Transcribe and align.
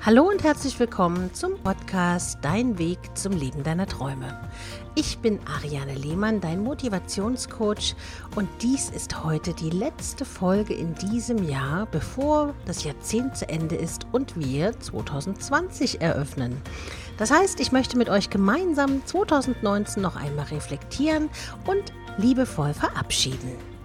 Hallo 0.00 0.28
und 0.28 0.44
herzlich 0.44 0.78
willkommen 0.78 1.34
zum 1.34 1.58
Podcast 1.62 2.38
Dein 2.42 2.78
Weg 2.78 2.98
zum 3.14 3.32
Leben 3.32 3.62
deiner 3.62 3.86
Träume. 3.86 4.38
Ich 4.94 5.18
bin 5.18 5.40
Ariane 5.46 5.94
Lehmann, 5.94 6.40
dein 6.40 6.62
Motivationscoach 6.62 7.94
und 8.36 8.48
dies 8.62 8.90
ist 8.90 9.24
heute 9.24 9.52
die 9.54 9.70
letzte 9.70 10.24
Folge 10.24 10.72
in 10.74 10.94
diesem 10.94 11.48
Jahr, 11.48 11.86
bevor 11.90 12.54
das 12.64 12.84
Jahrzehnt 12.84 13.36
zu 13.36 13.48
Ende 13.48 13.74
ist 13.74 14.06
und 14.12 14.38
wir 14.38 14.78
2020 14.78 16.00
eröffnen. 16.00 16.56
Das 17.16 17.30
heißt, 17.30 17.58
ich 17.60 17.72
möchte 17.72 17.98
mit 17.98 18.08
euch 18.08 18.30
gemeinsam 18.30 19.04
2019 19.04 20.02
noch 20.02 20.16
einmal 20.16 20.46
reflektieren 20.46 21.28
und 21.66 21.92
liebevoll 22.16 22.72
verabschieden. 22.72 23.77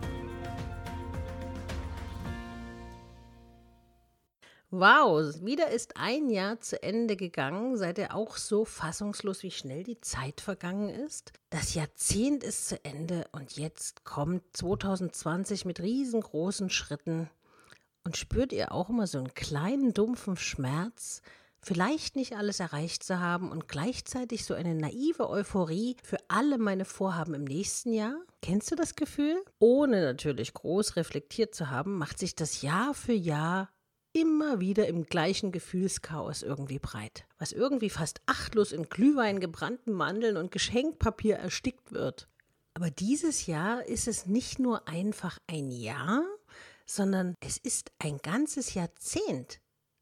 Wow, 4.75 5.21
wieder 5.43 5.69
ist 5.69 5.97
ein 5.97 6.31
Jahr 6.31 6.59
zu 6.59 6.81
Ende 6.81 7.15
gegangen. 7.15 7.77
Seid 7.77 7.99
ihr 7.99 8.15
auch 8.15 8.37
so 8.37 8.65
fassungslos, 8.65 9.43
wie 9.43 9.51
schnell 9.51 9.83
die 9.83 10.01
Zeit 10.01 10.41
vergangen 10.41 10.89
ist? 10.89 11.31
Das 11.51 11.75
Jahrzehnt 11.75 12.43
ist 12.43 12.69
zu 12.69 12.83
Ende 12.83 13.27
und 13.33 13.55
jetzt 13.55 14.03
kommt 14.03 14.41
2020 14.53 15.65
mit 15.65 15.79
riesengroßen 15.79 16.71
Schritten. 16.71 17.29
Und 18.03 18.17
spürt 18.17 18.51
ihr 18.51 18.71
auch 18.71 18.89
immer 18.89 19.05
so 19.05 19.19
einen 19.19 19.35
kleinen, 19.35 19.93
dumpfen 19.93 20.37
Schmerz, 20.37 21.21
vielleicht 21.61 22.15
nicht 22.15 22.35
alles 22.35 22.59
erreicht 22.59 23.03
zu 23.03 23.19
haben 23.19 23.51
und 23.51 23.67
gleichzeitig 23.67 24.43
so 24.43 24.55
eine 24.55 24.73
naive 24.73 25.29
Euphorie 25.29 25.97
für 26.01 26.17
alle 26.29 26.57
meine 26.57 26.85
Vorhaben 26.85 27.35
im 27.35 27.43
nächsten 27.43 27.93
Jahr? 27.93 28.15
Kennst 28.41 28.71
du 28.71 28.75
das 28.75 28.95
Gefühl? 28.95 29.45
Ohne 29.59 30.01
natürlich 30.01 30.51
groß 30.55 30.95
reflektiert 30.95 31.53
zu 31.53 31.69
haben, 31.69 31.99
macht 31.99 32.17
sich 32.17 32.33
das 32.33 32.63
Jahr 32.63 32.95
für 32.95 33.13
Jahr 33.13 33.69
immer 34.13 34.59
wieder 34.59 34.87
im 34.87 35.05
gleichen 35.05 35.51
Gefühlschaos 35.51 36.43
irgendwie 36.43 36.79
breit, 36.79 37.25
was 37.39 37.51
irgendwie 37.51 37.89
fast 37.89 38.21
achtlos 38.27 38.71
in 38.71 38.87
Glühwein, 38.87 39.39
gebrannten 39.39 39.91
Mandeln 39.91 40.37
und 40.37 40.51
Geschenkpapier 40.51 41.37
erstickt 41.37 41.91
wird. 41.91 42.27
Aber 42.75 42.89
dieses 42.89 43.45
Jahr 43.47 43.85
ist 43.85 44.07
es 44.07 44.25
nicht 44.25 44.59
nur 44.59 44.87
einfach 44.87 45.39
ein 45.47 45.71
Jahr, 45.71 46.23
sondern 46.85 47.35
es 47.39 47.57
ist 47.57 47.91
ein 47.99 48.17
ganzes 48.19 48.73
Jahrzehnt, 48.73 49.59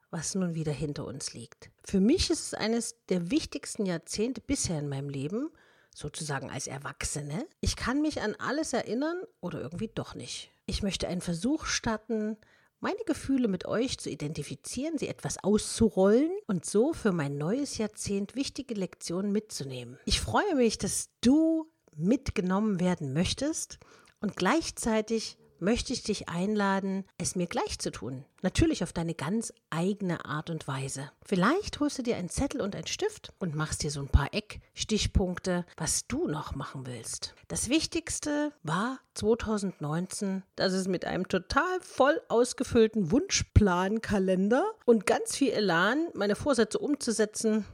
was 0.10 0.36
nun 0.36 0.56
wieder 0.56 0.72
hinter 0.72 1.06
uns 1.06 1.34
liegt. 1.34 1.72
Für 1.84 2.00
mich 2.00 2.30
ist 2.30 2.48
es 2.48 2.54
eines 2.54 2.96
der 3.08 3.32
wichtigsten 3.32 3.86
Jahrzehnte 3.86 4.42
bisher 4.42 4.80
in 4.80 4.90
meinem 4.90 5.10
Leben, 5.10 5.50
sozusagen 5.94 6.50
als 6.50 6.68
Erwachsene. 6.68 7.46
Ich 7.60 7.76
kann 7.76 8.02
mich 8.02 8.22
an 8.22 8.36
alles 8.36 8.74
erinnern 8.74 9.22
oder 9.42 9.62
irgendwie 9.62 9.90
doch 9.94 10.16
nicht. 10.16 10.52
Ich 10.66 10.84
möchte 10.84 11.08
einen 11.08 11.22
Versuch 11.22 11.66
starten, 11.66 12.38
meine 12.82 13.04
Gefühle 13.06 13.48
mit 13.48 13.66
euch 13.66 14.00
zu 14.00 14.10
identifizieren, 14.10 14.98
sie 14.98 15.08
etwas 15.08 15.44
auszurollen 15.44 16.32
und 16.48 16.66
so 16.66 16.94
für 16.94 17.12
mein 17.12 17.38
neues 17.38 17.78
Jahrzehnt 17.78 18.36
wichtige 18.36 18.74
Lektionen 18.74 19.32
mitzunehmen. 19.32 19.98
Ich 20.06 20.20
freue 20.20 20.56
mich, 20.56 20.78
dass 20.78 21.10
du 21.22 21.72
mitgenommen 21.96 22.80
werden 22.80 23.14
möchtest 23.14 23.80
und 24.20 24.36
gleichzeitig 24.36 25.38
möchte 25.62 25.94
ich 25.94 26.04
dich 26.04 26.28
einladen, 26.28 27.06
es 27.18 27.36
mir 27.36 27.48
gleich 27.48 27.80
zu 27.80 27.92
tun. 27.92 28.26
Natürlich 28.42 28.84
auf 28.84 28.92
deine 28.92 29.14
ganz 29.14 29.54
eigene 29.70 30.26
Art 30.26 30.50
und 30.50 30.68
Weise. 30.68 31.12
Vielleicht 31.24 31.80
holst 31.80 32.00
du 32.00 32.04
dir 32.04 32.18
einen 32.18 32.30
Zettel 32.30 32.62
und 32.62 32.76
einen 32.76 32.88
Stift 32.88 33.34
und 33.40 33.56
machst 33.56 33.84
dir 33.84 33.92
so 33.92 34.02
ein 34.02 34.08
paar 34.08 34.34
Eckstichpunkte, 34.34 35.66
was 35.78 36.08
du 36.08 36.28
noch 36.28 36.56
machen 36.56 36.88
willst. 36.88 37.36
Das 37.48 37.70
Wichtigste 37.70 38.52
war 38.64 39.00
2019, 39.14 40.44
dass 40.56 40.74
es 40.74 40.88
mit 40.88 41.06
einem 41.06 41.28
total 41.28 41.80
voll 41.82 42.20
ausgefüllten 42.28 43.12
Wunschplankalender 43.12 44.66
und 44.86 45.06
ganz 45.06 45.36
viel 45.36 45.52
Elan, 45.52 46.08
meine 46.16 46.36
Vorsätze 46.36 46.80
umzusetzen, 46.80 47.66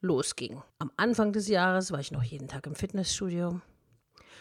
losging. 0.00 0.62
Am 0.78 0.90
Anfang 0.96 1.32
des 1.32 1.48
Jahres 1.48 1.92
war 1.92 2.00
ich 2.00 2.12
noch 2.12 2.22
jeden 2.22 2.48
Tag 2.48 2.66
im 2.66 2.74
Fitnessstudio 2.74 3.60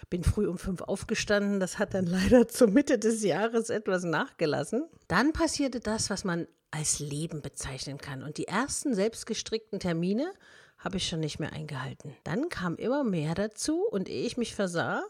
bin 0.09 0.23
früh 0.23 0.47
um 0.47 0.57
fünf 0.57 0.81
aufgestanden. 0.81 1.59
Das 1.59 1.79
hat 1.79 1.93
dann 1.93 2.05
leider 2.07 2.47
zur 2.47 2.69
Mitte 2.69 2.99
des 2.99 3.23
Jahres 3.23 3.69
etwas 3.69 4.03
nachgelassen. 4.03 4.87
Dann 5.07 5.33
passierte 5.33 5.79
das, 5.79 6.09
was 6.09 6.23
man 6.23 6.47
als 6.71 6.99
Leben 6.99 7.41
bezeichnen 7.41 7.97
kann. 7.97 8.23
Und 8.23 8.37
die 8.37 8.47
ersten 8.47 8.93
selbstgestrickten 8.93 9.79
Termine 9.79 10.31
habe 10.77 10.97
ich 10.97 11.07
schon 11.07 11.19
nicht 11.19 11.39
mehr 11.39 11.53
eingehalten. 11.53 12.15
Dann 12.23 12.49
kam 12.49 12.75
immer 12.75 13.03
mehr 13.03 13.35
dazu 13.35 13.83
und 13.89 14.07
ehe 14.07 14.25
ich 14.25 14.37
mich 14.37 14.55
versah, 14.55 15.03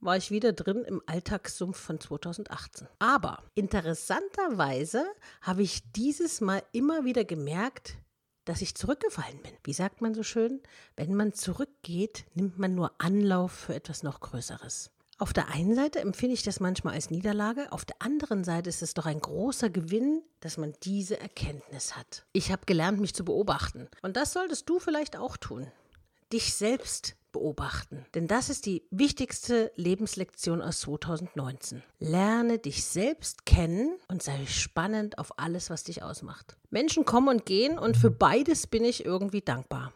war 0.00 0.16
ich 0.16 0.30
wieder 0.30 0.52
drin 0.52 0.84
im 0.84 1.02
Alltagssumpf 1.06 1.78
von 1.78 1.98
2018. 1.98 2.88
Aber 2.98 3.42
interessanterweise 3.54 5.04
habe 5.40 5.62
ich 5.62 5.90
dieses 5.92 6.40
Mal 6.40 6.62
immer 6.72 7.04
wieder 7.04 7.24
gemerkt, 7.24 7.96
dass 8.44 8.62
ich 8.62 8.74
zurückgefallen 8.74 9.40
bin. 9.42 9.52
Wie 9.62 9.72
sagt 9.72 10.00
man 10.00 10.14
so 10.14 10.22
schön? 10.22 10.60
Wenn 10.96 11.14
man 11.14 11.32
zurückgeht, 11.32 12.24
nimmt 12.34 12.58
man 12.58 12.74
nur 12.74 12.92
Anlauf 12.98 13.52
für 13.52 13.74
etwas 13.74 14.02
noch 14.02 14.20
Größeres. 14.20 14.90
Auf 15.18 15.32
der 15.32 15.48
einen 15.48 15.76
Seite 15.76 16.00
empfinde 16.00 16.34
ich 16.34 16.42
das 16.42 16.58
manchmal 16.58 16.94
als 16.94 17.10
Niederlage, 17.10 17.70
auf 17.70 17.84
der 17.84 18.02
anderen 18.02 18.42
Seite 18.42 18.68
ist 18.68 18.82
es 18.82 18.94
doch 18.94 19.06
ein 19.06 19.20
großer 19.20 19.70
Gewinn, 19.70 20.22
dass 20.40 20.56
man 20.56 20.74
diese 20.82 21.20
Erkenntnis 21.20 21.96
hat. 21.96 22.26
Ich 22.32 22.50
habe 22.50 22.66
gelernt, 22.66 23.00
mich 23.00 23.14
zu 23.14 23.24
beobachten. 23.24 23.88
Und 24.02 24.16
das 24.16 24.32
solltest 24.32 24.68
du 24.68 24.80
vielleicht 24.80 25.16
auch 25.16 25.36
tun. 25.36 25.70
Dich 26.32 26.54
selbst 26.54 27.14
beobachten. 27.34 28.06
Denn 28.14 28.26
das 28.26 28.48
ist 28.48 28.64
die 28.64 28.86
wichtigste 28.90 29.70
Lebenslektion 29.76 30.62
aus 30.62 30.80
2019. 30.80 31.82
Lerne 31.98 32.58
dich 32.58 32.84
selbst 32.84 33.44
kennen 33.44 33.98
und 34.08 34.22
sei 34.22 34.46
spannend 34.46 35.18
auf 35.18 35.38
alles, 35.38 35.68
was 35.68 35.84
dich 35.84 36.02
ausmacht. 36.02 36.56
Menschen 36.70 37.04
kommen 37.04 37.28
und 37.28 37.44
gehen 37.44 37.78
und 37.78 37.98
für 37.98 38.10
beides 38.10 38.66
bin 38.66 38.84
ich 38.84 39.04
irgendwie 39.04 39.42
dankbar. 39.42 39.92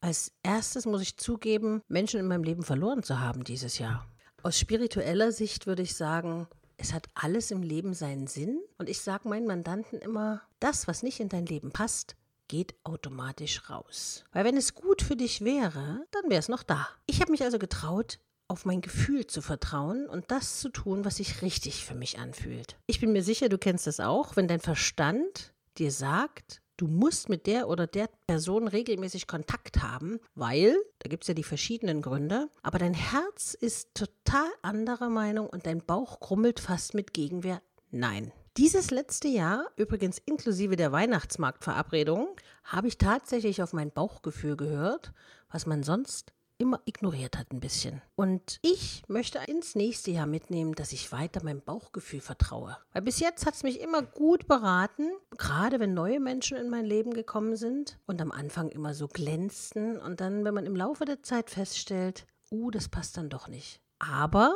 Als 0.00 0.32
erstes 0.42 0.86
muss 0.86 1.02
ich 1.02 1.16
zugeben, 1.16 1.82
Menschen 1.88 2.20
in 2.20 2.26
meinem 2.26 2.44
Leben 2.44 2.62
verloren 2.62 3.02
zu 3.02 3.20
haben 3.20 3.42
dieses 3.42 3.78
Jahr. 3.78 4.06
Aus 4.42 4.58
spiritueller 4.58 5.32
Sicht 5.32 5.66
würde 5.66 5.82
ich 5.82 5.94
sagen, 5.94 6.46
es 6.76 6.92
hat 6.92 7.08
alles 7.14 7.50
im 7.50 7.62
Leben 7.62 7.94
seinen 7.94 8.26
Sinn. 8.26 8.60
Und 8.78 8.88
ich 8.88 9.00
sage 9.00 9.28
meinen 9.28 9.46
Mandanten 9.46 10.00
immer, 10.00 10.42
das, 10.60 10.88
was 10.88 11.02
nicht 11.02 11.20
in 11.20 11.28
dein 11.28 11.46
Leben 11.46 11.70
passt, 11.70 12.16
geht 12.52 12.74
automatisch 12.84 13.70
raus. 13.70 14.24
Weil 14.30 14.44
wenn 14.44 14.58
es 14.58 14.74
gut 14.74 15.00
für 15.00 15.16
dich 15.16 15.42
wäre, 15.42 16.04
dann 16.10 16.28
wäre 16.28 16.38
es 16.38 16.50
noch 16.50 16.62
da. 16.62 16.86
Ich 17.06 17.22
habe 17.22 17.30
mich 17.30 17.42
also 17.42 17.58
getraut, 17.58 18.18
auf 18.46 18.66
mein 18.66 18.82
Gefühl 18.82 19.26
zu 19.26 19.40
vertrauen 19.40 20.06
und 20.06 20.30
das 20.30 20.60
zu 20.60 20.68
tun, 20.68 21.06
was 21.06 21.16
sich 21.16 21.40
richtig 21.40 21.82
für 21.82 21.94
mich 21.94 22.18
anfühlt. 22.18 22.76
Ich 22.86 23.00
bin 23.00 23.12
mir 23.12 23.22
sicher, 23.22 23.48
du 23.48 23.56
kennst 23.56 23.86
das 23.86 24.00
auch, 24.00 24.36
wenn 24.36 24.48
dein 24.48 24.60
Verstand 24.60 25.54
dir 25.78 25.90
sagt, 25.90 26.60
du 26.76 26.88
musst 26.88 27.30
mit 27.30 27.46
der 27.46 27.68
oder 27.68 27.86
der 27.86 28.10
Person 28.26 28.68
regelmäßig 28.68 29.26
Kontakt 29.26 29.82
haben, 29.82 30.20
weil, 30.34 30.76
da 30.98 31.08
gibt 31.08 31.24
es 31.24 31.28
ja 31.28 31.34
die 31.34 31.44
verschiedenen 31.44 32.02
Gründe, 32.02 32.50
aber 32.62 32.78
dein 32.78 32.92
Herz 32.92 33.54
ist 33.54 33.94
total 33.94 34.50
anderer 34.60 35.08
Meinung 35.08 35.48
und 35.48 35.64
dein 35.64 35.82
Bauch 35.82 36.20
krummelt 36.20 36.60
fast 36.60 36.92
mit 36.92 37.14
Gegenwehr. 37.14 37.62
Nein. 37.90 38.30
Dieses 38.58 38.90
letzte 38.90 39.28
Jahr, 39.28 39.64
übrigens 39.76 40.18
inklusive 40.18 40.76
der 40.76 40.92
Weihnachtsmarktverabredung, 40.92 42.36
habe 42.64 42.86
ich 42.86 42.98
tatsächlich 42.98 43.62
auf 43.62 43.72
mein 43.72 43.90
Bauchgefühl 43.90 44.58
gehört, 44.58 45.14
was 45.50 45.64
man 45.64 45.82
sonst 45.82 46.34
immer 46.58 46.78
ignoriert 46.84 47.38
hat 47.38 47.50
ein 47.50 47.60
bisschen. 47.60 48.02
Und 48.14 48.58
ich 48.60 49.04
möchte 49.08 49.38
ins 49.46 49.74
nächste 49.74 50.10
Jahr 50.10 50.26
mitnehmen, 50.26 50.74
dass 50.74 50.92
ich 50.92 51.12
weiter 51.12 51.42
meinem 51.42 51.62
Bauchgefühl 51.62 52.20
vertraue. 52.20 52.76
Weil 52.92 53.00
bis 53.00 53.20
jetzt 53.20 53.46
hat 53.46 53.54
es 53.54 53.62
mich 53.62 53.80
immer 53.80 54.02
gut 54.02 54.46
beraten, 54.46 55.10
gerade 55.38 55.80
wenn 55.80 55.94
neue 55.94 56.20
Menschen 56.20 56.58
in 56.58 56.68
mein 56.68 56.84
Leben 56.84 57.14
gekommen 57.14 57.56
sind 57.56 57.98
und 58.04 58.20
am 58.20 58.30
Anfang 58.30 58.68
immer 58.68 58.92
so 58.92 59.08
glänzten 59.08 59.96
und 59.96 60.20
dann, 60.20 60.44
wenn 60.44 60.52
man 60.52 60.66
im 60.66 60.76
Laufe 60.76 61.06
der 61.06 61.22
Zeit 61.22 61.48
feststellt, 61.48 62.26
uh, 62.50 62.70
das 62.70 62.90
passt 62.90 63.16
dann 63.16 63.30
doch 63.30 63.48
nicht. 63.48 63.80
Aber 63.98 64.54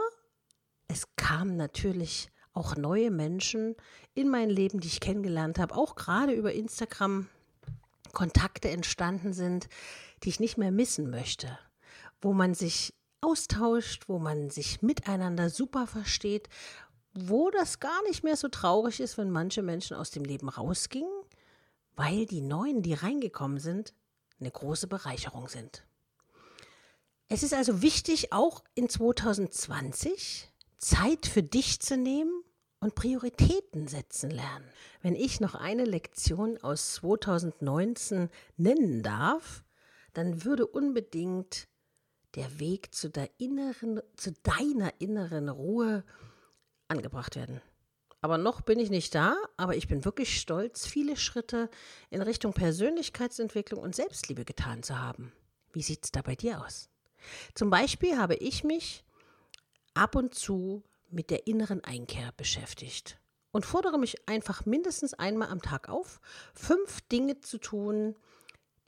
es 0.86 1.16
kam 1.16 1.56
natürlich 1.56 2.30
auch 2.56 2.76
neue 2.76 3.10
Menschen 3.10 3.76
in 4.14 4.28
mein 4.28 4.48
Leben, 4.48 4.80
die 4.80 4.88
ich 4.88 5.00
kennengelernt 5.00 5.58
habe, 5.58 5.76
auch 5.76 5.94
gerade 5.94 6.32
über 6.32 6.52
Instagram 6.52 7.28
Kontakte 8.12 8.70
entstanden 8.70 9.34
sind, 9.34 9.68
die 10.22 10.30
ich 10.30 10.40
nicht 10.40 10.56
mehr 10.56 10.70
missen 10.70 11.10
möchte, 11.10 11.58
wo 12.22 12.32
man 12.32 12.54
sich 12.54 12.94
austauscht, 13.20 14.08
wo 14.08 14.18
man 14.18 14.48
sich 14.48 14.80
miteinander 14.80 15.50
super 15.50 15.86
versteht, 15.86 16.48
wo 17.12 17.50
das 17.50 17.78
gar 17.78 18.02
nicht 18.04 18.24
mehr 18.24 18.36
so 18.36 18.48
traurig 18.48 19.00
ist, 19.00 19.18
wenn 19.18 19.30
manche 19.30 19.62
Menschen 19.62 19.96
aus 19.96 20.10
dem 20.10 20.24
Leben 20.24 20.48
rausgingen, 20.48 21.12
weil 21.94 22.24
die 22.24 22.40
Neuen, 22.40 22.82
die 22.82 22.94
reingekommen 22.94 23.58
sind, 23.58 23.92
eine 24.40 24.50
große 24.50 24.86
Bereicherung 24.86 25.48
sind. 25.48 25.84
Es 27.28 27.42
ist 27.42 27.54
also 27.54 27.82
wichtig, 27.82 28.32
auch 28.32 28.62
in 28.74 28.88
2020 28.88 30.52
Zeit 30.78 31.26
für 31.26 31.42
dich 31.42 31.80
zu 31.80 31.96
nehmen 31.96 32.44
und 32.86 32.94
Prioritäten 32.94 33.88
setzen 33.88 34.30
lernen. 34.30 34.64
Wenn 35.02 35.16
ich 35.16 35.40
noch 35.40 35.56
eine 35.56 35.84
Lektion 35.84 36.56
aus 36.58 36.94
2019 36.94 38.30
nennen 38.56 39.02
darf, 39.02 39.64
dann 40.12 40.44
würde 40.44 40.68
unbedingt 40.68 41.66
der 42.36 42.60
Weg 42.60 42.94
zu, 42.94 43.10
inneren, 43.38 44.00
zu 44.14 44.30
deiner 44.44 44.92
inneren 45.00 45.48
Ruhe 45.48 46.04
angebracht 46.86 47.34
werden. 47.34 47.60
Aber 48.20 48.38
noch 48.38 48.60
bin 48.60 48.78
ich 48.78 48.90
nicht 48.90 49.16
da, 49.16 49.36
aber 49.56 49.74
ich 49.74 49.88
bin 49.88 50.04
wirklich 50.04 50.40
stolz, 50.40 50.86
viele 50.86 51.16
Schritte 51.16 51.68
in 52.10 52.22
Richtung 52.22 52.52
Persönlichkeitsentwicklung 52.52 53.82
und 53.82 53.96
Selbstliebe 53.96 54.44
getan 54.44 54.84
zu 54.84 54.96
haben. 54.96 55.32
Wie 55.72 55.82
sieht 55.82 56.04
es 56.04 56.12
da 56.12 56.22
bei 56.22 56.36
dir 56.36 56.64
aus? 56.64 56.88
Zum 57.54 57.68
Beispiel 57.68 58.16
habe 58.16 58.36
ich 58.36 58.62
mich 58.62 59.04
ab 59.94 60.14
und 60.14 60.36
zu 60.36 60.84
mit 61.08 61.30
der 61.30 61.46
inneren 61.46 61.82
Einkehr 61.82 62.32
beschäftigt 62.36 63.18
und 63.52 63.64
fordere 63.64 63.98
mich 63.98 64.28
einfach 64.28 64.66
mindestens 64.66 65.14
einmal 65.14 65.48
am 65.48 65.62
Tag 65.62 65.88
auf, 65.88 66.20
fünf 66.54 67.00
Dinge 67.02 67.40
zu 67.40 67.58
tun, 67.58 68.16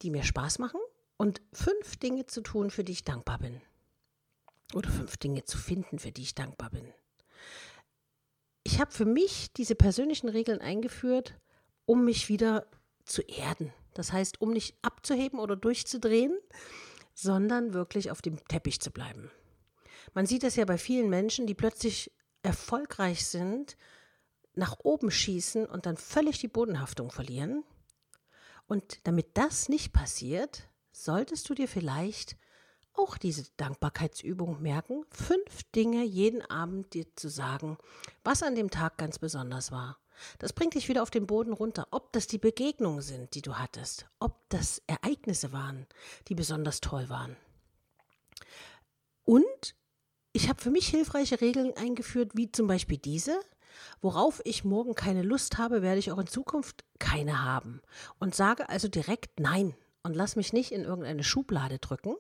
die 0.03 0.11
mir 0.11 0.23
Spaß 0.23 0.59
machen 0.59 0.81
und 1.17 1.41
fünf 1.53 1.97
Dinge 1.97 2.27
zu 2.27 2.43
tun, 2.43 2.71
für 2.71 2.85
die 2.85 2.93
ich 2.93 3.05
dankbar 3.05 3.39
bin. 3.39 3.61
Oder 4.75 4.91
fünf 4.91 5.17
Dinge 5.17 5.45
zu 5.45 5.57
finden, 5.57 5.99
für 5.99 6.13
die 6.13 6.23
ich 6.23 6.35
dankbar 6.35 6.71
bin. 6.71 6.93
Ich 8.63 8.81
habe 8.81 8.93
für 8.93 9.07
mich 9.07 9.53
diese 9.55 9.75
persönlichen 9.75 10.29
Regeln 10.29 10.61
eingeführt, 10.61 11.35
um 11.87 12.05
mich 12.05 12.29
wieder 12.29 12.67
zu 13.07 13.23
erden. 13.23 13.73
Das 13.95 14.13
heißt, 14.13 14.43
um 14.43 14.53
nicht 14.53 14.77
abzuheben 14.83 15.39
oder 15.39 15.57
durchzudrehen, 15.57 16.37
sondern 17.15 17.73
wirklich 17.73 18.11
auf 18.11 18.21
dem 18.21 18.45
Teppich 18.47 18.81
zu 18.81 18.91
bleiben. 18.91 19.31
Man 20.15 20.27
sieht 20.27 20.43
das 20.43 20.57
ja 20.57 20.65
bei 20.65 20.79
vielen 20.79 21.11
Menschen, 21.11 21.47
die 21.47 21.55
plötzlich 21.55 22.13
erfolgreich 22.43 23.27
sind, 23.27 23.77
nach 24.55 24.77
oben 24.81 25.11
schießen 25.11 25.67
und 25.67 25.87
dann 25.87 25.97
völlig 25.97 26.39
die 26.39 26.49
Bodenhaftung 26.49 27.11
verlieren. 27.11 27.65
Und 28.67 29.07
damit 29.07 29.37
das 29.37 29.69
nicht 29.69 29.93
passiert, 29.93 30.69
solltest 30.93 31.49
du 31.49 31.55
dir 31.55 31.69
vielleicht 31.69 32.37
auch 32.95 33.17
diese 33.17 33.45
Dankbarkeitsübung 33.57 34.61
merken, 34.61 35.05
fünf 35.11 35.63
Dinge 35.75 36.03
jeden 36.05 36.43
Abend 36.43 36.95
dir 36.95 37.07
zu 37.15 37.29
sagen, 37.29 37.79
was 38.25 38.43
an 38.43 38.57
dem 38.57 38.71
Tag 38.71 38.99
ganz 38.99 39.19
besonders 39.19 39.71
war. 39.71 39.99
Das 40.41 40.53
bringt 40.53 40.75
dich 40.75 40.89
wieder 40.89 41.03
auf 41.03 41.11
den 41.11 41.29
Boden 41.29 41.53
runter, 41.53 41.87
ob 41.93 42.13
das 42.13 42.27
die 42.27 42.39
Begegnungen 42.39 43.03
sind, 43.03 43.35
die 43.35 43.43
du 43.43 43.55
hattest, 43.55 44.07
ob 44.19 44.49
das 44.49 44.83
Ereignisse 44.89 45.53
waren, 45.53 45.87
die 46.27 46.35
besonders 46.35 46.81
toll 46.81 47.09
waren. 47.09 47.37
Und 49.25 49.77
ich 50.39 50.49
habe 50.49 50.63
für 50.63 50.71
mich 50.71 50.87
hilfreiche 50.87 51.41
Regeln 51.41 51.73
eingeführt, 51.77 52.31
wie 52.35 52.53
zum 52.53 52.69
Beispiel 52.69 52.97
diese. 52.97 53.41
Worauf 54.01 54.41
ich 54.45 54.65
morgen 54.65 54.95
keine 54.95 55.23
Lust 55.23 55.59
habe, 55.59 55.83
werde 55.83 55.99
ich 55.99 56.13
auch 56.13 56.19
in 56.19 56.29
Zukunft 56.29 56.85
keine 57.01 57.43
haben. 57.45 57.83
Und 58.21 58.37
sage 58.37 58.69
also 58.69 58.87
direkt 58.87 59.41
Nein 59.41 59.75
und 60.05 60.15
lass 60.15 60.37
mich 60.37 60.53
nicht 60.53 60.71
in 60.71 60.85
irgendeine 60.85 61.25
Schublade 61.25 61.81
drücken. 61.81 62.15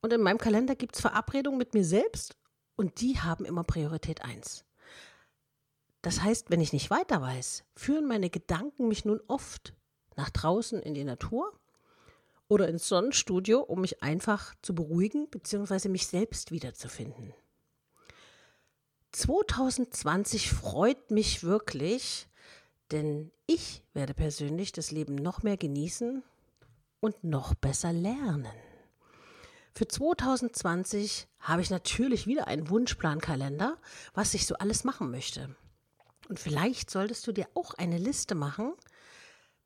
Und 0.00 0.12
in 0.12 0.20
meinem 0.20 0.38
Kalender 0.38 0.74
gibt 0.74 0.96
es 0.96 1.00
Verabredungen 1.00 1.58
mit 1.58 1.74
mir 1.74 1.84
selbst 1.84 2.34
und 2.74 3.00
die 3.00 3.20
haben 3.20 3.44
immer 3.44 3.62
Priorität 3.62 4.24
1. 4.24 4.64
Das 6.02 6.20
heißt, 6.22 6.50
wenn 6.50 6.60
ich 6.60 6.72
nicht 6.72 6.90
weiter 6.90 7.22
weiß, 7.22 7.62
führen 7.76 8.08
meine 8.08 8.30
Gedanken 8.30 8.88
mich 8.88 9.04
nun 9.04 9.20
oft 9.28 9.74
nach 10.16 10.30
draußen 10.30 10.82
in 10.82 10.94
die 10.94 11.04
Natur 11.04 11.52
oder 12.48 12.68
ins 12.68 12.88
Sonnenstudio, 12.88 13.60
um 13.60 13.82
mich 13.82 14.02
einfach 14.02 14.54
zu 14.62 14.74
beruhigen 14.74 15.28
bzw. 15.28 15.88
mich 15.88 16.06
selbst 16.06 16.50
wiederzufinden. 16.50 17.34
2020 19.12 20.50
freut 20.50 21.10
mich 21.10 21.42
wirklich, 21.42 22.28
denn 22.90 23.30
ich 23.46 23.82
werde 23.94 24.14
persönlich 24.14 24.72
das 24.72 24.90
Leben 24.90 25.14
noch 25.14 25.42
mehr 25.42 25.56
genießen 25.56 26.22
und 27.00 27.24
noch 27.24 27.54
besser 27.54 27.92
lernen. 27.92 28.46
Für 29.74 29.86
2020 29.86 31.28
habe 31.40 31.62
ich 31.62 31.70
natürlich 31.70 32.26
wieder 32.26 32.48
einen 32.48 32.68
Wunschplankalender, 32.68 33.78
was 34.12 34.34
ich 34.34 34.46
so 34.46 34.56
alles 34.56 34.84
machen 34.84 35.10
möchte. 35.10 35.54
Und 36.28 36.40
vielleicht 36.40 36.90
solltest 36.90 37.26
du 37.26 37.32
dir 37.32 37.46
auch 37.54 37.74
eine 37.74 37.96
Liste 37.96 38.34
machen 38.34 38.74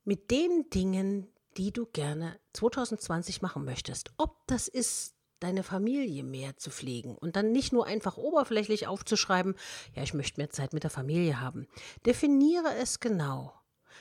mit 0.05 0.31
den 0.31 0.69
Dingen, 0.71 1.32
die 1.57 1.73
du 1.73 1.87
gerne 1.87 2.39
2020 2.53 3.43
machen 3.43 3.65
möchtest. 3.65 4.13
Ob 4.17 4.47
das 4.47 4.69
ist, 4.69 5.15
deine 5.43 5.63
Familie 5.63 6.23
mehr 6.23 6.57
zu 6.57 6.71
pflegen 6.71 7.17
und 7.17 7.37
dann 7.37 7.53
nicht 7.53 7.73
nur 7.73 7.87
einfach 7.87 8.17
oberflächlich 8.17 8.87
aufzuschreiben, 8.87 9.57
ja, 9.95 10.03
ich 10.03 10.15
möchte 10.15 10.41
mehr 10.41 10.51
Zeit 10.51 10.73
mit 10.73 10.85
der 10.85 10.91
Familie 10.91 11.41
haben. 11.41 11.67
Definiere 12.07 12.75
es 12.81 13.01
genau. 13.01 13.53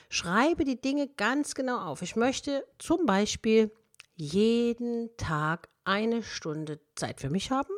Schreibe 0.08 0.64
die 0.64 0.80
Dinge 0.80 1.08
ganz 1.08 1.54
genau 1.54 1.80
auf. 1.80 2.02
Ich 2.02 2.16
möchte 2.16 2.66
zum 2.78 3.06
Beispiel 3.06 3.72
jeden 4.14 5.16
Tag 5.16 5.68
eine 5.84 6.22
Stunde 6.22 6.80
Zeit 6.94 7.20
für 7.20 7.30
mich 7.30 7.50
haben 7.50 7.72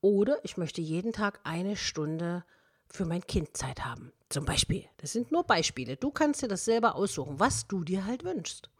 oder 0.00 0.44
ich 0.44 0.56
möchte 0.56 0.80
jeden 0.80 1.12
Tag 1.12 1.40
eine 1.44 1.76
Stunde 1.76 2.44
für 2.88 3.04
mein 3.04 3.26
Kind 3.26 3.56
Zeit 3.56 3.84
haben. 3.84 4.12
Zum 4.28 4.44
Beispiel. 4.44 4.86
Das 4.96 5.12
sind 5.12 5.30
nur 5.30 5.44
Beispiele. 5.44 5.96
Du 5.96 6.10
kannst 6.10 6.42
dir 6.42 6.48
das 6.48 6.64
selber 6.64 6.94
aussuchen, 6.94 7.38
was 7.38 7.66
du 7.68 7.84
dir 7.84 8.06
halt 8.06 8.24
wünschst. 8.24 8.70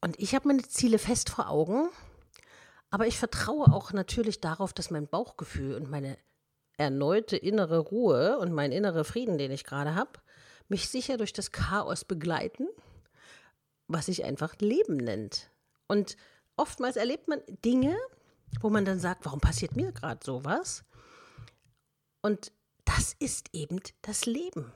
Und 0.00 0.18
ich 0.20 0.34
habe 0.34 0.48
meine 0.48 0.62
Ziele 0.62 0.98
fest 0.98 1.30
vor 1.30 1.48
Augen, 1.48 1.88
aber 2.90 3.06
ich 3.06 3.18
vertraue 3.18 3.72
auch 3.72 3.92
natürlich 3.92 4.40
darauf, 4.40 4.72
dass 4.72 4.90
mein 4.90 5.08
Bauchgefühl 5.08 5.74
und 5.74 5.90
meine 5.90 6.16
erneute 6.76 7.36
innere 7.36 7.78
Ruhe 7.78 8.38
und 8.38 8.52
mein 8.52 8.72
innerer 8.72 9.04
Frieden, 9.04 9.38
den 9.38 9.50
ich 9.50 9.64
gerade 9.64 9.94
habe, 9.94 10.12
mich 10.68 10.88
sicher 10.88 11.16
durch 11.16 11.32
das 11.32 11.52
Chaos 11.52 12.04
begleiten, 12.04 12.68
was 13.88 14.06
sich 14.06 14.24
einfach 14.24 14.56
Leben 14.58 14.96
nennt. 14.96 15.50
Und 15.86 16.16
oftmals 16.56 16.96
erlebt 16.96 17.28
man 17.28 17.40
Dinge, 17.64 17.96
wo 18.60 18.70
man 18.70 18.84
dann 18.84 19.00
sagt, 19.00 19.24
warum 19.24 19.40
passiert 19.40 19.76
mir 19.76 19.92
gerade 19.92 20.24
sowas? 20.24 20.84
Und 22.22 22.52
das 22.84 23.14
ist 23.18 23.48
eben 23.52 23.80
das 24.02 24.26
Leben. 24.26 24.72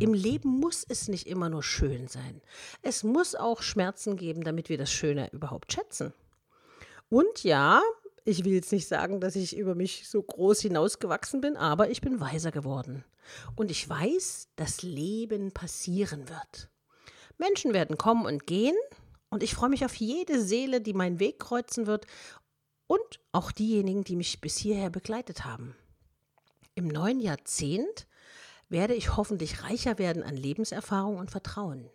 Im 0.00 0.14
Leben 0.14 0.48
muss 0.48 0.84
es 0.88 1.08
nicht 1.08 1.26
immer 1.26 1.48
nur 1.48 1.62
schön 1.62 2.06
sein. 2.06 2.40
Es 2.82 3.02
muss 3.02 3.34
auch 3.34 3.62
Schmerzen 3.62 4.16
geben, 4.16 4.44
damit 4.44 4.68
wir 4.68 4.78
das 4.78 4.92
Schöne 4.92 5.28
überhaupt 5.32 5.72
schätzen. 5.72 6.12
Und 7.08 7.42
ja, 7.42 7.82
ich 8.24 8.44
will 8.44 8.52
jetzt 8.52 8.72
nicht 8.72 8.86
sagen, 8.86 9.20
dass 9.20 9.34
ich 9.34 9.56
über 9.56 9.74
mich 9.74 10.08
so 10.08 10.22
groß 10.22 10.60
hinausgewachsen 10.60 11.40
bin, 11.40 11.56
aber 11.56 11.90
ich 11.90 12.00
bin 12.00 12.20
weiser 12.20 12.52
geworden. 12.52 13.04
Und 13.56 13.70
ich 13.70 13.88
weiß, 13.88 14.48
dass 14.54 14.82
Leben 14.82 15.52
passieren 15.52 16.28
wird. 16.28 16.68
Menschen 17.38 17.72
werden 17.72 17.98
kommen 17.98 18.26
und 18.26 18.46
gehen, 18.46 18.76
und 19.30 19.42
ich 19.42 19.54
freue 19.54 19.68
mich 19.68 19.84
auf 19.84 19.94
jede 19.96 20.40
Seele, 20.40 20.80
die 20.80 20.94
meinen 20.94 21.20
Weg 21.20 21.38
kreuzen 21.38 21.86
wird 21.86 22.06
und 22.86 23.20
auch 23.32 23.52
diejenigen, 23.52 24.04
die 24.04 24.16
mich 24.16 24.40
bis 24.40 24.56
hierher 24.56 24.90
begleitet 24.90 25.44
haben. 25.44 25.76
Im 26.74 26.88
neuen 26.88 27.20
Jahrzehnt 27.20 28.07
werde 28.68 28.94
ich 28.94 29.16
hoffentlich 29.16 29.62
reicher 29.62 29.98
werden 29.98 30.22
an 30.22 30.36
Lebenserfahrung 30.36 31.16
und 31.16 31.30
Vertrauen. 31.30 31.88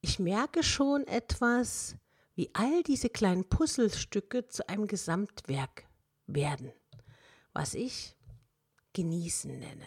Ich 0.00 0.18
merke 0.18 0.62
schon 0.62 1.06
etwas, 1.06 1.96
wie 2.34 2.50
all 2.54 2.82
diese 2.84 3.08
kleinen 3.08 3.48
Puzzlestücke 3.48 4.46
zu 4.46 4.68
einem 4.68 4.86
Gesamtwerk 4.86 5.86
werden, 6.26 6.72
was 7.52 7.74
ich 7.74 8.16
genießen 8.92 9.58
nenne. 9.58 9.86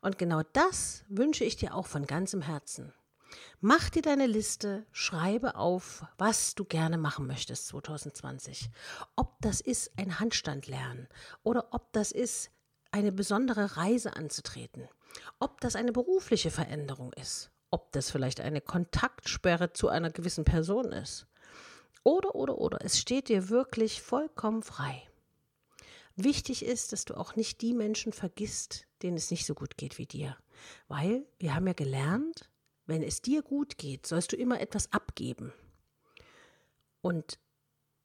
Und 0.00 0.18
genau 0.18 0.42
das 0.52 1.04
wünsche 1.08 1.44
ich 1.44 1.56
dir 1.56 1.74
auch 1.74 1.86
von 1.86 2.06
ganzem 2.06 2.42
Herzen. 2.42 2.92
Mach 3.60 3.90
dir 3.90 4.02
deine 4.02 4.26
Liste, 4.26 4.86
schreibe 4.92 5.56
auf, 5.56 6.04
was 6.16 6.54
du 6.54 6.64
gerne 6.64 6.96
machen 6.96 7.26
möchtest 7.26 7.66
2020. 7.68 8.70
Ob 9.16 9.36
das 9.40 9.60
ist, 9.60 9.90
ein 9.98 10.20
Handstand 10.20 10.68
lernen 10.68 11.08
oder 11.42 11.68
ob 11.72 11.92
das 11.92 12.12
ist, 12.12 12.50
eine 12.90 13.12
besondere 13.12 13.76
Reise 13.76 14.16
anzutreten. 14.16 14.88
Ob 15.38 15.60
das 15.60 15.76
eine 15.76 15.92
berufliche 15.92 16.50
Veränderung 16.50 17.12
ist. 17.14 17.50
Ob 17.70 17.92
das 17.92 18.10
vielleicht 18.10 18.40
eine 18.40 18.60
Kontaktsperre 18.60 19.72
zu 19.72 19.88
einer 19.88 20.10
gewissen 20.10 20.44
Person 20.44 20.92
ist. 20.92 21.26
Oder, 22.04 22.34
oder, 22.34 22.58
oder. 22.58 22.78
Es 22.82 22.98
steht 22.98 23.28
dir 23.28 23.48
wirklich 23.48 24.00
vollkommen 24.00 24.62
frei. 24.62 25.02
Wichtig 26.14 26.64
ist, 26.64 26.92
dass 26.92 27.04
du 27.04 27.14
auch 27.14 27.36
nicht 27.36 27.60
die 27.60 27.74
Menschen 27.74 28.12
vergisst, 28.12 28.86
denen 29.02 29.16
es 29.16 29.30
nicht 29.30 29.44
so 29.44 29.54
gut 29.54 29.76
geht 29.76 29.98
wie 29.98 30.06
dir. 30.06 30.36
Weil 30.88 31.26
wir 31.38 31.54
haben 31.54 31.66
ja 31.66 31.74
gelernt, 31.74 32.48
wenn 32.86 33.02
es 33.02 33.20
dir 33.20 33.42
gut 33.42 33.76
geht, 33.76 34.06
sollst 34.06 34.32
du 34.32 34.36
immer 34.36 34.60
etwas 34.60 34.92
abgeben. 34.92 35.52
Und 37.02 37.38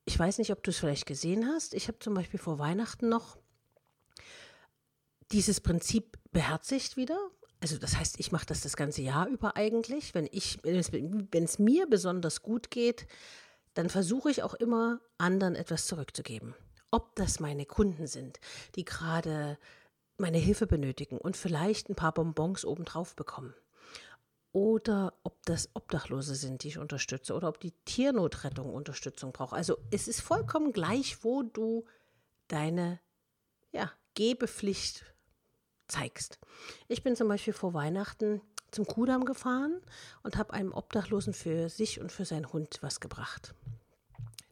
ich 0.05 0.17
weiß 0.17 0.39
nicht, 0.39 0.51
ob 0.51 0.63
du 0.63 0.71
es 0.71 0.79
vielleicht 0.79 1.05
gesehen 1.05 1.47
hast. 1.47 1.73
Ich 1.73 1.87
habe 1.87 1.99
zum 1.99 2.13
Beispiel 2.13 2.39
vor 2.39 2.59
Weihnachten 2.59 3.07
noch 3.07 3.37
dieses 5.31 5.61
Prinzip 5.61 6.17
beherzigt 6.31 6.97
wieder. 6.97 7.17
Also 7.59 7.77
das 7.77 7.97
heißt, 7.97 8.19
ich 8.19 8.31
mache 8.31 8.45
das 8.45 8.61
das 8.61 8.75
ganze 8.75 9.01
Jahr 9.01 9.27
über 9.27 9.55
eigentlich. 9.55 10.13
Wenn, 10.13 10.27
ich, 10.31 10.59
wenn, 10.63 11.43
es, 11.43 11.59
mir 11.59 11.87
besonders 11.87 12.41
gut 12.41 12.71
geht, 12.71 13.07
dann 13.73 13.89
versuche 13.89 14.31
ich 14.31 14.43
auch 14.43 14.55
immer 14.55 14.99
anderen 15.17 15.55
etwas 15.55 15.85
zurückzugeben. 15.85 16.55
Ob 16.89 17.15
das 17.15 17.39
meine 17.39 17.65
Kunden 17.65 18.07
sind, 18.07 18.39
die 18.75 18.83
gerade 18.83 19.57
meine 20.17 20.39
Hilfe 20.39 20.67
benötigen 20.67 21.17
und 21.17 21.37
vielleicht 21.37 21.89
ein 21.89 21.95
paar 21.95 22.13
Bonbons 22.13 22.65
obendrauf 22.65 23.15
bekommen 23.15 23.53
oder 24.53 25.13
ob 25.23 25.43
das 25.45 25.69
Obdachlose 25.73 26.35
sind, 26.35 26.63
die 26.63 26.69
ich 26.69 26.77
unterstütze, 26.77 27.33
oder 27.33 27.47
ob 27.47 27.59
die 27.59 27.71
Tiernotrettung 27.85 28.73
Unterstützung 28.73 29.31
braucht. 29.31 29.53
Also 29.53 29.77
es 29.91 30.07
ist 30.07 30.21
vollkommen 30.21 30.73
gleich, 30.73 31.23
wo 31.23 31.43
du 31.43 31.85
deine 32.47 32.99
ja, 33.71 33.91
Gebepflicht 34.13 35.05
zeigst. 35.91 36.39
Ich 36.87 37.03
bin 37.03 37.15
zum 37.15 37.27
Beispiel 37.27 37.53
vor 37.53 37.73
Weihnachten 37.73 38.41
zum 38.71 38.85
Kudamm 38.85 39.25
gefahren 39.25 39.81
und 40.23 40.37
habe 40.37 40.53
einem 40.53 40.73
Obdachlosen 40.73 41.33
für 41.33 41.69
sich 41.69 41.99
und 41.99 42.11
für 42.11 42.25
seinen 42.25 42.51
Hund 42.51 42.79
was 42.81 42.99
gebracht. 42.99 43.53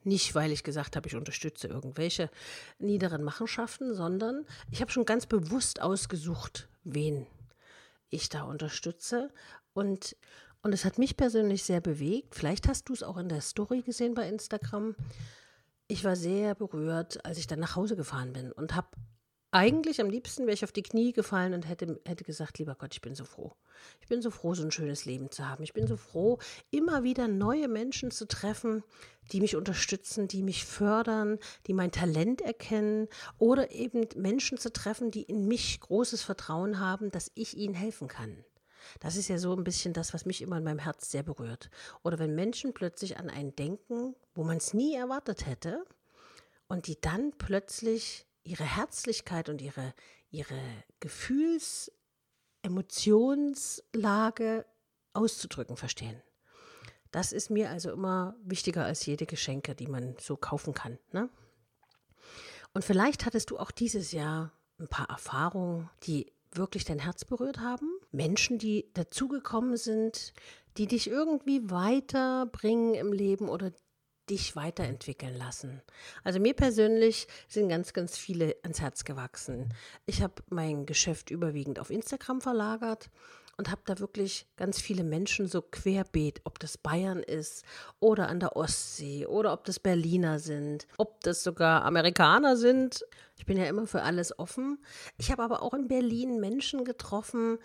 Nicht, 0.04 0.36
weil 0.36 0.52
ich 0.52 0.64
gesagt 0.64 0.96
habe, 0.96 1.08
ich 1.08 1.16
unterstütze 1.16 1.68
irgendwelche 1.68 2.30
niederen 2.78 3.24
Machenschaften, 3.24 3.94
sondern 3.94 4.46
ich 4.72 4.82
habe 4.82 4.92
schon 4.92 5.06
ganz 5.06 5.26
bewusst 5.26 5.82
ausgesucht, 5.82 6.70
wen 6.84 7.28
ich 8.10 8.30
da 8.30 8.44
unterstütze. 8.44 9.32
Und, 9.74 10.16
und 10.62 10.74
es 10.74 10.86
hat 10.86 10.98
mich 10.98 11.18
persönlich 11.18 11.64
sehr 11.64 11.82
bewegt. 11.82 12.36
Vielleicht 12.36 12.68
hast 12.68 12.90
du 12.90 12.94
es 12.94 13.04
auch 13.04 13.18
in 13.18 13.30
der 13.30 13.42
Story 13.42 13.82
gesehen 13.82 14.14
bei 14.14 14.28
Instagram. 14.28 14.96
Ich 15.88 16.04
war 16.04 16.16
sehr 16.16 16.56
berührt, 16.56 17.24
als 17.26 17.38
ich 17.38 17.48
dann 17.48 17.60
nach 17.60 17.76
Hause 17.76 17.96
gefahren 17.96 18.34
bin 18.34 18.52
und 18.52 18.76
habe 18.76 18.88
eigentlich 19.52 20.00
am 20.00 20.10
liebsten 20.10 20.44
wäre 20.44 20.54
ich 20.54 20.64
auf 20.64 20.72
die 20.72 20.84
Knie 20.84 21.12
gefallen 21.12 21.54
und 21.54 21.68
hätte, 21.68 22.00
hätte 22.06 22.24
gesagt, 22.24 22.60
lieber 22.60 22.76
Gott, 22.76 22.94
ich 22.94 23.02
bin 23.02 23.16
so 23.16 23.26
froh. 23.26 23.56
Ich 24.00 24.08
bin 24.08 24.22
so 24.22 24.30
froh, 24.30 24.54
so 24.54 24.64
ein 24.64 24.72
schönes 24.72 25.06
Leben 25.06 25.32
zu 25.32 25.48
haben. 25.48 25.64
Ich 25.64 25.74
bin 25.74 25.88
so 25.88 25.98
froh, 25.98 26.38
immer 26.70 27.04
wieder 27.04 27.28
neue 27.28 27.68
Menschen 27.68 28.12
zu 28.12 28.28
treffen, 28.28 28.84
die 29.32 29.42
mich 29.42 29.56
unterstützen, 29.56 30.28
die 30.28 30.44
mich 30.44 30.66
fördern, 30.66 31.40
die 31.66 31.74
mein 31.74 31.92
Talent 31.92 32.42
erkennen 32.42 33.08
oder 33.38 33.72
eben 33.72 34.08
Menschen 34.16 34.58
zu 34.58 34.72
treffen, 34.72 35.10
die 35.10 35.24
in 35.24 35.48
mich 35.48 35.80
großes 35.80 36.22
Vertrauen 36.22 36.80
haben, 36.80 37.12
dass 37.12 37.32
ich 37.34 37.58
ihnen 37.58 37.74
helfen 37.74 38.08
kann. 38.08 38.44
Das 39.00 39.16
ist 39.16 39.28
ja 39.28 39.38
so 39.38 39.56
ein 39.56 39.64
bisschen 39.64 39.94
das, 39.94 40.14
was 40.14 40.26
mich 40.26 40.42
immer 40.42 40.58
in 40.58 40.64
meinem 40.64 40.80
Herz 40.80 41.10
sehr 41.10 41.24
berührt. 41.24 41.70
Oder 42.04 42.20
wenn 42.20 42.36
Menschen 42.36 42.74
plötzlich 42.74 43.18
an 43.18 43.30
einen 43.30 43.56
denken, 43.56 44.16
wo 44.34 44.44
man 44.44 44.58
es 44.58 44.74
nie 44.74 44.96
erwartet 44.96 45.46
hätte 45.46 45.86
und 46.68 46.88
die 46.88 47.00
dann 47.00 47.34
plötzlich 47.38 48.29
ihre 48.44 48.64
Herzlichkeit 48.64 49.50
und 49.50 49.62
ihre, 49.62 49.94
ihre 50.30 50.60
Gefühls-, 51.00 51.92
Emotionslage 52.62 54.66
auszudrücken 55.14 55.78
verstehen. 55.78 56.22
Das 57.12 57.32
ist 57.32 57.50
mir 57.50 57.70
also 57.70 57.92
immer 57.92 58.36
wichtiger 58.44 58.86
als 58.86 59.06
jede 59.06 59.26
Geschenke, 59.26 59.76
die 59.76 59.88
man 59.88 60.16
so 60.20 60.38
kaufen 60.38 60.74
kann. 60.74 61.00
Ne? 61.12 61.30
Und 62.74 62.84
vielleicht 62.84 63.26
hattest 63.26 63.50
du 63.50 63.58
auch 63.58 63.72
dieses 63.72 64.12
Jahr 64.12 64.52
ein 64.80 64.88
paar 64.88 65.10
Erfahrungen, 65.10 65.90
die 66.04 66.32
wirklich 66.52 66.86
dein 66.86 67.00
Herz 67.00 67.26
berührt 67.26 67.60
haben. 67.60 67.90
Menschen, 68.12 68.60
die 68.60 68.92
dazugekommen 68.94 69.78
sind, 69.78 70.34
die 70.78 70.88
dich 70.88 71.10
irgendwie 71.10 71.70
weiterbringen 71.70 72.94
im 72.94 73.12
Leben 73.12 73.50
oder 73.50 73.72
dich 74.30 74.56
weiterentwickeln 74.56 75.36
lassen. 75.36 75.82
Also 76.24 76.40
mir 76.40 76.54
persönlich 76.54 77.28
sind 77.48 77.70
ganz, 77.70 77.94
ganz 77.94 78.18
viele 78.18 78.56
ans 78.64 78.82
Herz 78.82 79.04
gewachsen. 79.04 79.74
Ich 80.06 80.22
habe 80.22 80.36
mein 80.50 80.86
Geschäft 80.86 81.32
überwiegend 81.32 81.80
auf 81.80 81.90
Instagram 81.90 82.42
verlagert 82.42 83.10
und 83.60 83.70
habe 83.70 83.82
da 83.84 84.00
wirklich 84.00 84.48
ganz 84.56 84.80
viele 84.80 85.04
Menschen 85.04 85.48
so 85.48 85.62
querbeet, 85.62 86.40
ob 86.46 86.60
das 86.60 86.78
Bayern 86.78 87.22
ist 87.22 87.66
oder 88.00 88.30
an 88.30 88.40
der 88.40 88.56
Ostsee 88.56 89.26
oder 89.26 89.52
ob 89.52 89.66
das 89.66 89.80
Berliner 89.80 90.40
sind, 90.40 90.88
ob 90.98 91.20
das 91.24 91.44
sogar 91.44 91.84
Amerikaner 91.84 92.56
sind. 92.56 93.06
Ich 93.38 93.46
bin 93.46 93.58
ja 93.58 93.66
immer 93.66 93.86
für 93.86 94.02
alles 94.02 94.40
offen. 94.40 94.80
Ich 95.18 95.30
habe 95.30 95.44
aber 95.44 95.62
auch 95.62 95.74
in 95.74 95.90
Berlin 95.90 96.40
Menschen 96.40 96.86
getroffen, 96.86 97.60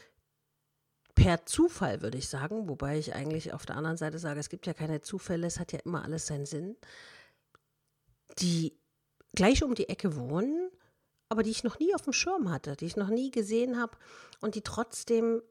per 1.15 1.47
Zufall, 1.47 2.03
würde 2.03 2.19
ich 2.19 2.29
sagen, 2.29 2.69
wobei 2.69 2.99
ich 2.99 3.15
eigentlich 3.15 3.53
auf 3.53 3.67
der 3.67 3.77
anderen 3.77 3.97
Seite 3.97 4.19
sage, 4.19 4.41
es 4.41 4.49
gibt 4.49 4.67
ja 4.67 4.75
keine 4.75 5.01
Zufälle, 5.01 5.47
es 5.47 5.61
hat 5.61 5.73
ja 5.73 5.79
immer 5.85 6.03
alles 6.05 6.27
seinen 6.27 6.47
Sinn, 6.47 6.77
die 8.39 8.77
gleich 9.35 9.63
um 9.63 9.75
die 9.75 9.89
Ecke 9.89 10.17
wohnen, 10.17 10.71
aber 11.29 11.43
die 11.43 11.51
ich 11.51 11.65
noch 11.65 11.79
nie 11.79 11.95
auf 11.95 12.03
dem 12.03 12.13
Schirm 12.13 12.51
hatte, 12.51 12.77
die 12.77 12.87
ich 12.87 12.97
noch 12.97 13.09
nie 13.09 13.31
gesehen 13.31 13.81
habe 13.81 13.97
und 14.41 14.55
die 14.55 14.63
trotzdem 14.63 15.43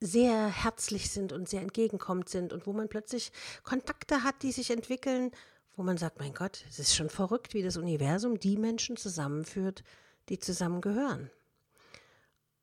sehr 0.00 0.48
herzlich 0.48 1.10
sind 1.10 1.32
und 1.32 1.48
sehr 1.48 1.62
entgegenkommend 1.62 2.28
sind 2.28 2.52
und 2.52 2.66
wo 2.66 2.72
man 2.72 2.88
plötzlich 2.88 3.32
Kontakte 3.62 4.22
hat, 4.22 4.42
die 4.42 4.52
sich 4.52 4.70
entwickeln, 4.70 5.30
wo 5.74 5.82
man 5.82 5.96
sagt, 5.96 6.18
mein 6.18 6.34
Gott, 6.34 6.64
es 6.68 6.78
ist 6.78 6.94
schon 6.94 7.10
verrückt, 7.10 7.54
wie 7.54 7.62
das 7.62 7.76
Universum 7.76 8.38
die 8.38 8.56
Menschen 8.56 8.96
zusammenführt, 8.96 9.82
die 10.28 10.38
zusammengehören. 10.38 11.30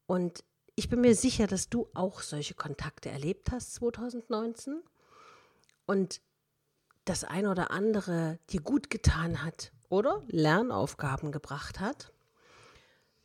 Und 0.05 0.43
ich 0.75 0.89
bin 0.89 1.01
mir 1.01 1.15
sicher, 1.15 1.47
dass 1.47 1.69
du 1.69 1.87
auch 1.93 2.21
solche 2.21 2.55
Kontakte 2.55 3.09
erlebt 3.09 3.51
hast 3.51 3.75
2019 3.75 4.81
und 5.85 6.21
das 7.05 7.23
ein 7.23 7.47
oder 7.47 7.71
andere 7.71 8.39
dir 8.49 8.61
gut 8.61 8.89
getan 8.89 9.43
hat 9.43 9.71
oder 9.89 10.23
Lernaufgaben 10.27 11.31
gebracht 11.31 11.79
hat. 11.79 12.11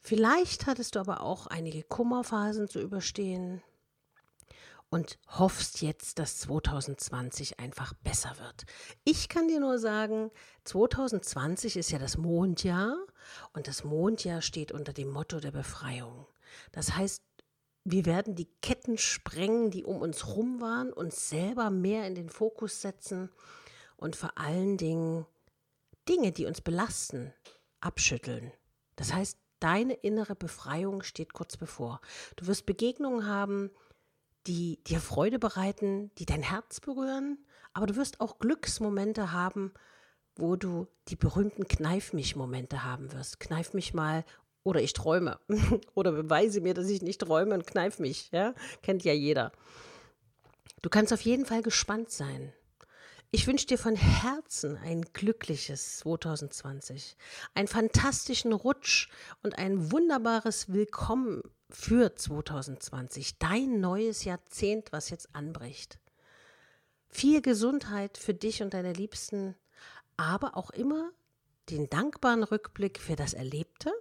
Vielleicht 0.01 0.67
hattest 0.67 0.95
du 0.95 1.01
aber 1.01 1.23
auch 1.23 1.47
einige 1.47 1.83
Kummerphasen 1.83 2.69
zu 2.69 2.81
überstehen 2.81 3.63
und 4.91 5.19
hoffst 5.29 5.83
jetzt, 5.83 6.19
dass 6.19 6.39
2020 6.39 7.61
einfach 7.61 7.93
besser 7.95 8.37
wird. 8.39 8.65
Ich 9.05 9.29
kann 9.29 9.49
dir 9.49 9.61
nur 9.61 9.79
sagen, 9.79 10.31
2020 10.65 11.77
ist 11.77 11.91
ja 11.91 11.99
das 11.99 12.17
Mondjahr 12.17 12.97
und 13.53 13.69
das 13.69 13.85
Mondjahr 13.85 14.41
steht 14.41 14.73
unter 14.73 14.93
dem 14.93 15.11
Motto 15.11 15.41
der 15.41 15.51
Befreiung. 15.51 16.27
Das 16.73 16.97
heißt, 16.97 17.23
wir 17.91 18.07
werden 18.07 18.35
die 18.35 18.49
Ketten 18.61 18.99
sprengen, 18.99 19.71
die 19.71 19.85
um 19.85 20.01
uns 20.01 20.27
rum 20.27 20.61
waren, 20.61 20.93
uns 20.93 21.29
selber 21.29 21.71
mehr 21.71 22.07
in 22.07 22.15
den 22.15 22.29
Fokus 22.29 22.83
setzen 22.83 23.31
und 23.97 24.17
vor 24.17 24.37
allen 24.37 24.77
Dingen 24.77 25.27
Dinge, 26.09 26.33
die 26.33 26.47
uns 26.47 26.61
belasten, 26.61 27.33
abschütteln. 27.81 28.53
Das 28.97 29.13
heißt, 29.13 29.39
deine 29.61 29.95
innere 29.95 30.35
Befreiung 30.35 31.03
steht 31.03 31.33
kurz 31.33 31.57
bevor. 31.57 32.01
Du 32.37 32.47
wirst 32.47 32.67
Begegnungen 32.67 33.27
haben, 33.27 33.71
die 34.47 34.83
dir 34.85 35.01
Freude 35.01 35.39
bereiten, 35.39 36.11
die 36.17 36.27
dein 36.27 36.43
Herz 36.43 36.81
berühren, 36.81 37.39
aber 37.73 37.87
du 37.87 37.97
wirst 37.97 38.21
auch 38.21 38.39
Glücksmomente 38.39 39.33
haben, 39.33 39.73
wo 40.37 40.57
du 40.57 40.87
die 41.09 41.17
berühmten 41.17 41.67
Kneif 41.67 42.13
mich 42.13 42.37
Momente 42.37 42.85
haben 42.85 43.13
wirst. 43.13 43.41
Kneif 43.41 43.75
mich 43.75 43.93
mal 43.93 44.25
oder 44.63 44.81
ich 44.83 44.93
träume. 44.93 45.39
Oder 45.95 46.13
beweise 46.13 46.61
mir, 46.61 46.75
dass 46.75 46.89
ich 46.89 47.01
nicht 47.01 47.21
träume 47.21 47.55
und 47.55 47.67
kneif 47.67 47.99
mich. 47.99 48.31
Ja? 48.33 48.55
Kennt 48.83 49.05
ja 49.05 49.13
jeder. 49.13 49.53
Du 50.83 50.91
kannst 50.91 51.13
auf 51.13 51.23
jeden 51.23 51.47
Fall 51.47 51.63
gespannt 51.63 52.11
sein. 52.11 52.53
Ich 53.31 53.47
wünsche 53.47 53.67
dir 53.67 53.77
von 53.77 53.95
Herzen 53.95 54.79
ein 54.79 55.03
glückliches 55.03 55.99
2020, 55.99 57.17
einen 57.55 57.69
fantastischen 57.69 58.55
Rutsch 58.55 59.11
und 59.43 59.59
ein 59.59 59.93
wunderbares 59.93 60.73
Willkommen 60.73 61.43
für 61.69 62.15
2020, 62.15 63.39
dein 63.39 63.81
neues 63.81 64.25
Jahrzehnt, 64.25 64.93
was 64.93 65.11
jetzt 65.11 65.35
anbricht. 65.35 65.99
Viel 67.11 67.43
Gesundheit 67.43 68.17
für 68.17 68.33
dich 68.33 68.63
und 68.63 68.73
deine 68.73 68.95
Liebsten, 68.95 69.55
aber 70.17 70.57
auch 70.57 70.71
immer 70.71 71.11
den 71.69 71.91
dankbaren 71.91 72.45
Rückblick 72.45 72.99
für 72.99 73.17
das 73.17 73.35
Erlebte 73.35 73.93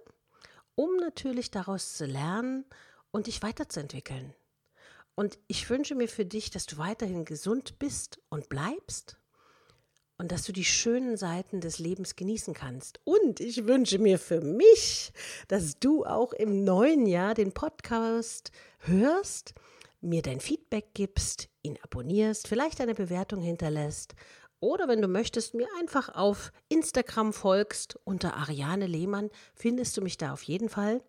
um 0.78 0.96
natürlich 0.98 1.50
daraus 1.50 1.94
zu 1.94 2.06
lernen 2.06 2.64
und 3.10 3.26
dich 3.26 3.42
weiterzuentwickeln. 3.42 4.32
Und 5.16 5.36
ich 5.48 5.68
wünsche 5.68 5.96
mir 5.96 6.06
für 6.06 6.24
dich, 6.24 6.50
dass 6.50 6.66
du 6.66 6.78
weiterhin 6.78 7.24
gesund 7.24 7.80
bist 7.80 8.20
und 8.28 8.48
bleibst 8.48 9.18
und 10.18 10.30
dass 10.30 10.44
du 10.44 10.52
die 10.52 10.64
schönen 10.64 11.16
Seiten 11.16 11.60
des 11.60 11.80
Lebens 11.80 12.14
genießen 12.14 12.54
kannst. 12.54 13.00
Und 13.02 13.40
ich 13.40 13.66
wünsche 13.66 13.98
mir 13.98 14.20
für 14.20 14.40
mich, 14.40 15.12
dass 15.48 15.80
du 15.80 16.06
auch 16.06 16.32
im 16.32 16.62
neuen 16.62 17.06
Jahr 17.06 17.34
den 17.34 17.50
Podcast 17.50 18.52
hörst, 18.78 19.54
mir 20.00 20.22
dein 20.22 20.38
Feedback 20.38 20.94
gibst, 20.94 21.48
ihn 21.62 21.76
abonnierst, 21.82 22.46
vielleicht 22.46 22.80
eine 22.80 22.94
Bewertung 22.94 23.40
hinterlässt 23.40 24.14
oder 24.60 24.88
wenn 24.88 25.02
du 25.02 25.08
möchtest, 25.08 25.54
mir 25.54 25.68
einfach 25.78 26.14
auf 26.14 26.52
Instagram 26.68 27.32
folgst 27.32 27.98
unter 28.04 28.36
Ariane 28.36 28.86
Lehmann, 28.86 29.30
findest 29.54 29.96
du 29.96 30.02
mich 30.02 30.18
da 30.18 30.32
auf 30.32 30.42
jeden 30.42 30.68
Fall. 30.68 31.02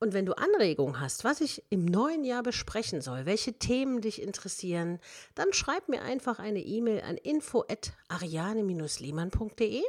Und 0.00 0.12
wenn 0.12 0.26
du 0.26 0.38
Anregungen 0.38 1.00
hast, 1.00 1.24
was 1.24 1.40
ich 1.40 1.64
im 1.70 1.84
neuen 1.84 2.22
Jahr 2.22 2.44
besprechen 2.44 3.00
soll, 3.00 3.26
welche 3.26 3.54
Themen 3.54 4.00
dich 4.00 4.22
interessieren, 4.22 5.00
dann 5.34 5.52
schreib 5.52 5.88
mir 5.88 6.02
einfach 6.02 6.38
eine 6.38 6.60
E-Mail 6.60 7.02
an 7.02 7.16
info@ariane-lehmann.de. 7.16 9.82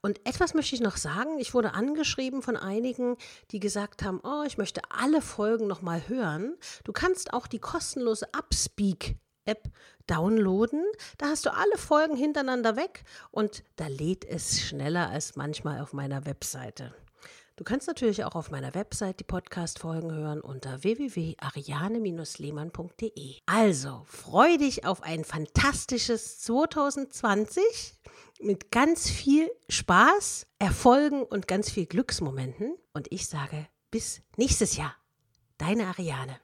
Und 0.00 0.20
etwas 0.26 0.54
möchte 0.54 0.74
ich 0.74 0.80
noch 0.80 0.96
sagen. 0.96 1.38
Ich 1.38 1.54
wurde 1.54 1.74
angeschrieben 1.74 2.42
von 2.42 2.56
einigen, 2.56 3.16
die 3.52 3.60
gesagt 3.60 4.02
haben, 4.02 4.18
oh, 4.24 4.42
ich 4.44 4.58
möchte 4.58 4.80
alle 4.90 5.22
Folgen 5.22 5.68
nochmal 5.68 6.08
hören. 6.08 6.56
Du 6.82 6.92
kannst 6.92 7.32
auch 7.32 7.46
die 7.46 7.60
kostenlose 7.60 8.26
Upspeak 8.36 9.14
App 9.44 9.70
downloaden. 10.06 10.84
Da 11.18 11.26
hast 11.26 11.46
du 11.46 11.52
alle 11.52 11.76
Folgen 11.76 12.16
hintereinander 12.16 12.76
weg 12.76 13.04
und 13.30 13.62
da 13.76 13.86
lädt 13.86 14.24
es 14.24 14.60
schneller 14.60 15.10
als 15.10 15.36
manchmal 15.36 15.80
auf 15.80 15.92
meiner 15.92 16.26
Webseite. 16.26 16.92
Du 17.56 17.64
kannst 17.64 17.86
natürlich 17.86 18.24
auch 18.24 18.34
auf 18.34 18.50
meiner 18.50 18.74
Website 18.74 19.20
die 19.20 19.24
Podcast-Folgen 19.24 20.10
hören 20.12 20.40
unter 20.40 20.82
www.ariane-lehmann.de. 20.82 23.36
Also, 23.46 24.04
freu 24.06 24.56
dich 24.56 24.86
auf 24.86 25.02
ein 25.02 25.24
fantastisches 25.24 26.38
2020 26.40 27.62
mit 28.40 28.70
ganz 28.70 29.10
viel 29.10 29.50
Spaß, 29.68 30.46
Erfolgen 30.58 31.22
und 31.22 31.46
ganz 31.46 31.70
viel 31.70 31.84
Glücksmomenten. 31.86 32.74
Und 32.94 33.12
ich 33.12 33.28
sage 33.28 33.68
bis 33.90 34.22
nächstes 34.36 34.76
Jahr. 34.76 34.94
Deine 35.58 35.88
Ariane. 35.88 36.40